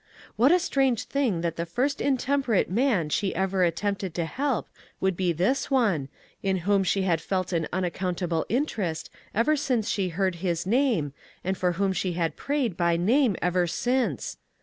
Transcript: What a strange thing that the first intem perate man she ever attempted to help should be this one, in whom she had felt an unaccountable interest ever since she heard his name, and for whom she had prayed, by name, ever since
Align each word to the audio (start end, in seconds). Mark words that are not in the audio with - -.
What 0.35 0.51
a 0.51 0.57
strange 0.57 1.03
thing 1.03 1.41
that 1.41 1.57
the 1.57 1.65
first 1.67 1.99
intem 1.99 2.43
perate 2.43 2.69
man 2.71 3.09
she 3.09 3.35
ever 3.35 3.63
attempted 3.63 4.15
to 4.15 4.25
help 4.25 4.67
should 4.99 5.15
be 5.15 5.31
this 5.31 5.69
one, 5.69 6.09
in 6.41 6.57
whom 6.65 6.83
she 6.83 7.03
had 7.03 7.21
felt 7.21 7.53
an 7.53 7.67
unaccountable 7.71 8.47
interest 8.49 9.11
ever 9.35 9.55
since 9.55 9.87
she 9.89 10.09
heard 10.09 10.37
his 10.37 10.65
name, 10.65 11.13
and 11.43 11.55
for 11.55 11.73
whom 11.73 11.93
she 11.93 12.13
had 12.13 12.35
prayed, 12.35 12.75
by 12.75 12.97
name, 12.97 13.35
ever 13.43 13.67
since 13.67 14.37